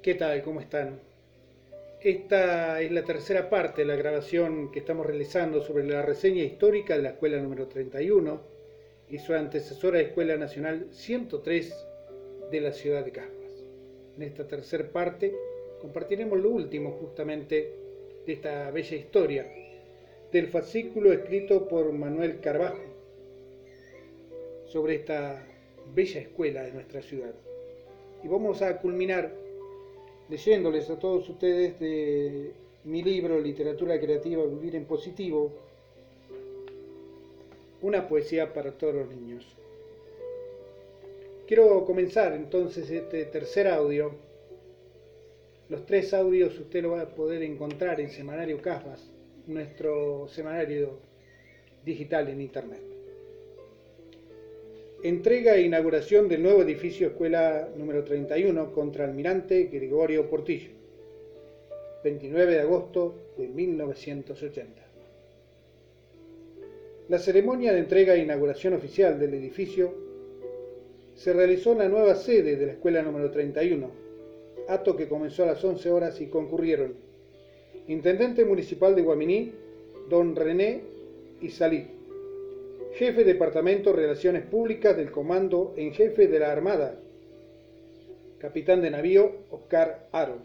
¿Qué 0.00 0.14
tal? 0.14 0.42
¿Cómo 0.42 0.60
están? 0.60 1.00
Esta 2.00 2.80
es 2.80 2.92
la 2.92 3.02
tercera 3.02 3.50
parte 3.50 3.82
de 3.82 3.88
la 3.88 3.96
grabación 3.96 4.70
que 4.70 4.78
estamos 4.78 5.04
realizando 5.04 5.60
sobre 5.60 5.84
la 5.84 6.02
reseña 6.02 6.44
histórica 6.44 6.96
de 6.96 7.02
la 7.02 7.08
escuela 7.10 7.38
número 7.38 7.66
31 7.66 8.40
y 9.10 9.18
su 9.18 9.34
antecesora 9.34 9.98
Escuela 9.98 10.36
Nacional 10.36 10.86
103 10.92 11.86
de 12.48 12.60
la 12.60 12.72
ciudad 12.72 13.04
de 13.04 13.10
Caspas. 13.10 13.64
En 14.16 14.22
esta 14.22 14.46
tercera 14.46 14.88
parte 14.88 15.34
compartiremos 15.80 16.38
lo 16.38 16.50
último 16.50 16.92
justamente 16.92 17.74
de 18.24 18.32
esta 18.32 18.70
bella 18.70 18.96
historia 18.96 19.52
del 20.30 20.46
fascículo 20.46 21.12
escrito 21.12 21.66
por 21.66 21.92
Manuel 21.92 22.38
Carvajo 22.38 22.84
sobre 24.64 24.94
esta 24.94 25.44
bella 25.92 26.20
escuela 26.20 26.62
de 26.62 26.70
nuestra 26.70 27.02
ciudad. 27.02 27.34
Y 28.22 28.28
vamos 28.28 28.62
a 28.62 28.78
culminar 28.78 29.47
leyéndoles 30.28 30.90
a 30.90 30.98
todos 30.98 31.28
ustedes 31.28 31.78
de 31.80 32.52
mi 32.84 33.02
libro 33.02 33.40
Literatura 33.40 33.98
Creativa 33.98 34.44
Vivir 34.44 34.76
en 34.76 34.84
Positivo, 34.84 35.52
una 37.80 38.08
poesía 38.08 38.52
para 38.52 38.72
todos 38.72 38.94
los 38.94 39.08
niños. 39.08 39.46
Quiero 41.46 41.84
comenzar 41.84 42.34
entonces 42.34 42.90
este 42.90 43.24
tercer 43.24 43.68
audio. 43.68 44.12
Los 45.70 45.86
tres 45.86 46.12
audios 46.12 46.58
usted 46.58 46.82
lo 46.82 46.92
va 46.92 47.02
a 47.02 47.14
poder 47.14 47.42
encontrar 47.42 48.00
en 48.00 48.10
Semanario 48.10 48.60
Caspas, 48.60 49.10
nuestro 49.46 50.28
semanario 50.28 50.98
digital 51.84 52.28
en 52.28 52.40
Internet. 52.40 52.97
Entrega 55.00 55.54
e 55.54 55.62
inauguración 55.62 56.28
del 56.28 56.42
nuevo 56.42 56.62
edificio 56.62 57.06
Escuela 57.06 57.68
número 57.76 58.02
31 58.02 58.72
contra 58.72 59.04
Almirante 59.04 59.68
Gregorio 59.70 60.28
Portillo. 60.28 60.70
29 62.02 62.54
de 62.54 62.60
agosto 62.60 63.14
de 63.36 63.46
1980. 63.46 64.82
La 67.08 67.18
ceremonia 67.20 67.72
de 67.72 67.78
entrega 67.78 68.16
e 68.16 68.24
inauguración 68.24 68.74
oficial 68.74 69.20
del 69.20 69.34
edificio 69.34 69.94
se 71.14 71.32
realizó 71.32 71.72
en 71.72 71.78
la 71.78 71.88
nueva 71.88 72.16
sede 72.16 72.56
de 72.56 72.66
la 72.66 72.72
Escuela 72.72 73.00
número 73.00 73.30
31, 73.30 73.88
acto 74.66 74.96
que 74.96 75.08
comenzó 75.08 75.44
a 75.44 75.46
las 75.46 75.62
11 75.62 75.90
horas 75.92 76.20
y 76.20 76.26
concurrieron 76.26 76.94
Intendente 77.86 78.44
Municipal 78.44 78.96
de 78.96 79.02
Guaminí, 79.02 79.52
don 80.08 80.34
René 80.34 80.80
Isalí 81.40 81.97
jefe 82.98 83.22
Departamento 83.22 83.92
Relaciones 83.92 84.42
Públicas 84.42 84.96
del 84.96 85.12
Comando 85.12 85.72
en 85.76 85.94
Jefe 85.94 86.26
de 86.26 86.40
la 86.40 86.50
Armada, 86.50 86.96
capitán 88.40 88.82
de 88.82 88.90
navío 88.90 89.36
Oscar 89.52 90.08
Aro, 90.10 90.38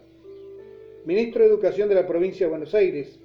ministro 1.04 1.42
de 1.42 1.48
Educación 1.48 1.88
de 1.88 1.96
la 1.96 2.06
Provincia 2.06 2.46
de 2.46 2.50
Buenos 2.50 2.72
Aires, 2.72 3.18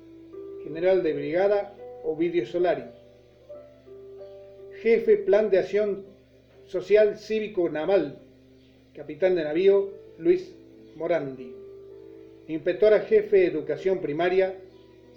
general 0.63 1.03
de 1.03 1.13
brigada 1.13 1.75
Ovidio 2.03 2.47
Solari, 2.47 2.85
jefe 4.81 5.17
Plan 5.17 5.51
de 5.51 5.59
Acción 5.59 6.05
Social 6.65 7.19
Cívico 7.19 7.69
Naval, 7.69 8.17
capitán 8.95 9.35
de 9.35 9.43
navío 9.43 9.91
Luis 10.17 10.55
Morandi, 10.95 11.53
inspectora 12.47 13.01
jefe 13.01 13.37
de 13.37 13.45
Educación 13.45 13.99
Primaria, 13.99 14.55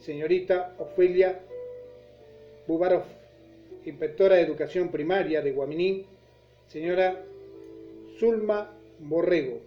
señorita 0.03 0.75
Ofelia 0.79 1.41
Bubarov 2.67 3.22
inspectora 3.85 4.37
de 4.37 4.43
Educación 4.43 4.91
Primaria 4.91 5.43
de 5.43 5.53
Guaminí, 5.53 6.07
señora 6.69 7.25
Zulma 8.19 8.71
Borrego, 9.01 9.61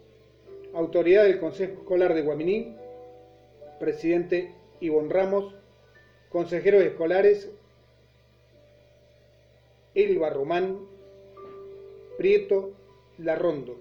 autoridad 0.73 1.23
del 1.23 1.39
Consejo 1.39 1.81
Escolar 1.81 2.13
de 2.13 2.21
Guaminí, 2.21 2.75
presidente 3.79 4.51
Ivonne 4.79 5.13
Ramos, 5.13 5.53
consejeros 6.29 6.83
escolares 6.83 7.49
Elba 9.93 10.29
Román, 10.29 10.79
Prieto 12.17 12.73
Larrondo. 13.17 13.77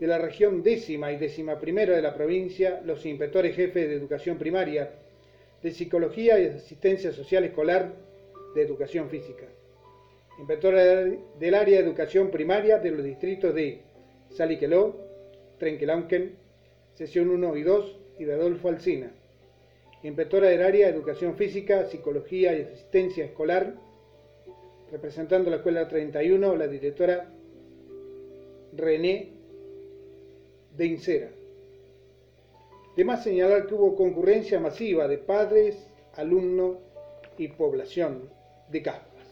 De 0.00 0.06
la 0.06 0.18
región 0.18 0.62
décima 0.62 1.12
y 1.12 1.16
décima 1.16 1.60
primera 1.60 1.94
de 1.94 2.02
la 2.02 2.14
provincia, 2.14 2.80
los 2.84 3.04
inspectores 3.06 3.54
jefes 3.54 3.88
de 3.88 3.94
educación 3.94 4.38
primaria, 4.38 4.90
de 5.62 5.70
psicología 5.70 6.40
y 6.40 6.46
asistencia 6.46 7.12
social 7.12 7.44
escolar 7.44 7.92
de 8.54 8.62
Educación 8.62 9.08
Física, 9.08 9.46
inspectora 10.38 10.82
del 10.82 11.54
área 11.54 11.78
de 11.78 11.84
educación 11.84 12.30
primaria 12.30 12.78
de 12.78 12.90
los 12.90 13.04
distritos 13.04 13.54
de 13.54 13.80
Saliqueló, 14.30 14.96
Trenquelauquen, 15.58 16.36
sesión 16.94 17.30
1 17.30 17.56
y 17.56 17.62
2 17.62 17.98
y 18.18 18.24
de 18.24 18.32
Adolfo 18.34 18.68
Alsina, 18.68 19.12
inspectora 20.02 20.48
del 20.48 20.62
área 20.62 20.88
de 20.88 20.94
educación 20.94 21.36
física, 21.36 21.84
psicología 21.86 22.56
y 22.56 22.62
asistencia 22.62 23.24
escolar, 23.24 23.74
representando 24.90 25.50
la 25.50 25.56
escuela 25.56 25.88
31, 25.88 26.56
la 26.56 26.66
directora 26.66 27.30
René 28.76 29.28
de 30.76 30.86
Incera. 30.86 31.30
Además 32.94 33.22
señalar 33.22 33.66
que 33.66 33.74
hubo 33.74 33.96
concurrencia 33.96 34.60
masiva 34.60 35.08
de 35.08 35.18
padres, 35.18 35.86
alumnos 36.14 36.76
y 37.38 37.48
población 37.48 38.28
de 38.72 38.82
Caspas. 38.82 39.26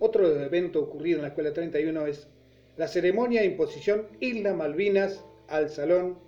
Otro 0.00 0.28
evento 0.40 0.80
ocurrido 0.80 1.18
en 1.18 1.22
la 1.22 1.28
Escuela 1.28 1.52
31 1.52 2.06
es 2.06 2.26
la 2.76 2.88
ceremonia 2.88 3.40
de 3.40 3.46
imposición 3.46 4.06
Isla 4.20 4.54
Malvinas 4.54 5.22
al 5.48 5.70
Salón 5.70 6.18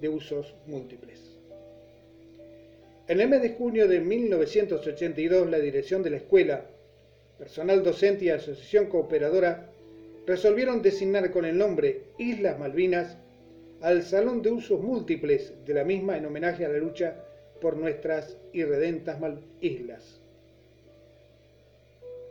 de 0.00 0.08
Usos 0.08 0.54
Múltiples. 0.66 1.20
En 3.08 3.20
el 3.20 3.28
mes 3.28 3.42
de 3.42 3.50
junio 3.50 3.88
de 3.88 4.00
1982, 4.00 5.50
la 5.50 5.58
dirección 5.58 6.02
de 6.02 6.10
la 6.10 6.16
escuela, 6.18 6.66
personal 7.38 7.82
docente 7.82 8.26
y 8.26 8.30
asociación 8.30 8.86
cooperadora 8.86 9.70
resolvieron 10.26 10.80
designar 10.80 11.30
con 11.32 11.44
el 11.44 11.58
nombre 11.58 12.04
Islas 12.18 12.58
Malvinas 12.58 13.16
al 13.80 14.02
Salón 14.02 14.42
de 14.42 14.52
Usos 14.52 14.80
Múltiples 14.80 15.52
de 15.66 15.74
la 15.74 15.84
misma 15.84 16.16
en 16.16 16.26
homenaje 16.26 16.64
a 16.64 16.68
la 16.68 16.78
lucha 16.78 17.24
por 17.60 17.76
nuestras 17.76 18.36
irredentas 18.52 19.18
islas. 19.60 20.20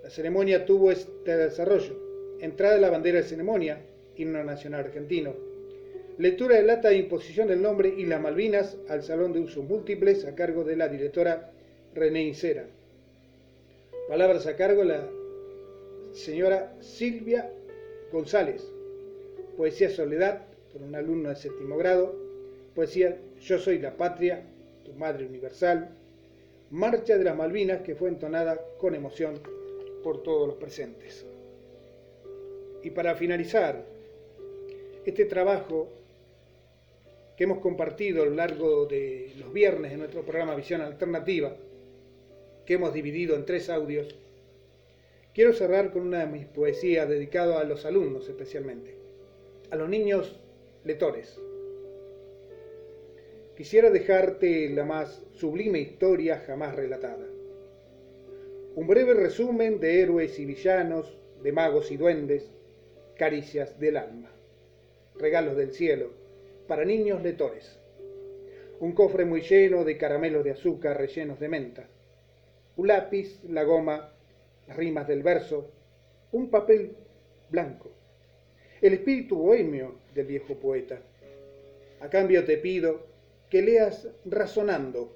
La 0.04 0.10
ceremonia 0.10 0.66
tuvo 0.66 0.92
este 0.92 1.38
desarrollo. 1.38 1.96
Entrada 2.40 2.76
de 2.76 2.82
la 2.82 2.90
bandera 2.90 3.18
de 3.18 3.28
ceremonia, 3.28 3.82
himno 4.16 4.44
nacional 4.44 4.86
argentino. 4.86 5.34
Lectura 6.18 6.56
de 6.56 6.64
lata 6.64 6.90
de 6.90 6.98
imposición 6.98 7.48
del 7.48 7.62
nombre 7.62 7.94
y 7.96 8.06
las 8.06 8.22
Malvinas 8.22 8.78
al 8.90 9.04
Salón 9.04 9.34
de 9.34 9.40
Usos 9.40 9.64
Múltiples 9.64 10.26
a 10.26 10.36
cargo 10.36 10.64
de 10.64 10.76
la 10.76 10.88
directora 10.90 11.52
René 11.94 12.24
Incera. 12.24 12.66
Palabras 14.08 14.48
a 14.48 14.56
cargo 14.56 14.82
de 14.82 14.88
la 14.88 15.08
señora 16.14 16.74
Silvia 16.82 17.50
González. 18.12 18.66
Poesía 19.56 19.90
Soledad, 19.90 20.42
por 20.74 20.82
un 20.82 20.96
alumno 20.96 21.30
de 21.30 21.36
séptimo 21.36 21.78
grado. 21.78 22.16
Poesía 22.76 23.18
Yo 23.42 23.60
soy 23.60 23.80
la 23.80 23.96
patria, 23.96 24.44
Madre 24.98 25.26
Universal, 25.26 25.90
Marcha 26.72 27.18
de 27.18 27.24
las 27.24 27.36
Malvinas, 27.36 27.82
que 27.82 27.96
fue 27.96 28.10
entonada 28.10 28.60
con 28.78 28.94
emoción 28.94 29.40
por 30.04 30.22
todos 30.24 30.48
los 30.48 30.58
presentes. 30.58 31.26
Y 32.84 32.92
para 32.92 33.16
finalizar, 33.16 33.84
este 35.06 35.26
trabajo 35.26 35.90
que 37.36 37.46
hemos 37.46 37.60
compartido 37.60 38.24
a 38.24 38.26
lo 38.26 38.36
largo 38.36 38.86
de 38.86 39.34
los 39.40 39.52
viernes 39.52 39.92
de 39.92 39.98
nuestro 39.98 40.22
programa 40.22 40.56
Visión 40.56 40.81
Alternativa, 40.81 41.56
que 42.66 42.75
hemos 42.75 42.94
dividido 42.94 43.36
en 43.36 43.46
tres 43.46 43.69
audios, 43.69 44.16
quiero 45.34 45.54
cerrar 45.54 45.92
con 45.92 46.04
una 46.04 46.19
de 46.19 46.28
mis 46.28 46.46
poesías 46.46 47.10
dedicada 47.10 47.60
a 47.60 47.63
los 47.63 47.86
alumnos 47.86 48.30
especialmente, 48.30 48.96
a 49.72 49.75
los 49.75 49.90
niños 49.90 50.36
lectores 50.84 51.40
quisiera 53.60 53.90
dejarte 53.90 54.70
la 54.70 54.86
más 54.86 55.22
sublime 55.34 55.80
historia 55.80 56.42
jamás 56.48 56.78
relatada. 56.78 57.26
Un 58.76 58.88
breve 58.88 59.14
resumen 59.14 59.82
de 59.82 60.02
héroes 60.02 60.40
y 60.40 60.46
villanos, 60.46 61.20
de 61.44 61.52
magos 61.52 61.92
y 61.92 61.98
duendes, 61.98 62.50
caricias 63.18 63.78
del 63.78 63.98
alma, 63.98 64.32
regalos 65.18 65.58
del 65.58 65.74
cielo, 65.74 66.10
para 66.70 66.86
niños 66.86 67.22
lectores. 67.22 67.78
Un 68.80 68.94
cofre 68.94 69.26
muy 69.26 69.42
lleno 69.42 69.84
de 69.84 69.98
caramelos 69.98 70.46
de 70.46 70.52
azúcar 70.52 70.98
rellenos 70.98 71.38
de 71.42 71.50
menta. 71.50 71.86
Un 72.78 72.88
lápiz, 72.88 73.44
la 73.44 73.66
goma, 73.66 74.14
las 74.70 74.78
rimas 74.78 75.06
del 75.06 75.22
verso, 75.22 75.70
un 76.32 76.50
papel 76.50 76.96
blanco. 77.50 77.92
El 78.80 78.94
espíritu 78.94 79.36
bohemio 79.36 79.96
del 80.16 80.28
viejo 80.28 80.56
poeta. 80.56 81.02
A 82.00 82.10
cambio 82.10 82.46
te 82.46 82.56
pido 82.56 83.10
que 83.50 83.62
leas 83.62 84.07
razonando, 84.25 85.16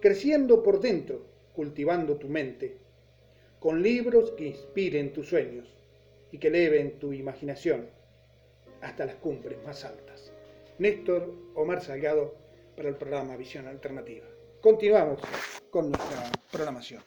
creciendo 0.00 0.62
por 0.62 0.80
dentro, 0.80 1.24
cultivando 1.54 2.16
tu 2.16 2.28
mente, 2.28 2.76
con 3.58 3.82
libros 3.82 4.30
que 4.32 4.46
inspiren 4.46 5.12
tus 5.12 5.28
sueños 5.28 5.66
y 6.30 6.38
que 6.38 6.48
eleven 6.48 6.98
tu 6.98 7.12
imaginación. 7.12 7.88
hasta 8.80 9.06
las 9.06 9.16
cumbres 9.16 9.58
más 9.64 9.84
altas. 9.84 10.32
Néstor 10.78 11.34
Omar 11.56 11.82
Salgado 11.82 12.36
para 12.76 12.88
el 12.88 12.94
programa 12.94 13.36
Visión 13.36 13.66
Alternativa. 13.66 14.24
Continuamos 14.60 15.20
con 15.70 15.90
nuestra 15.90 16.30
programación. 16.52 17.02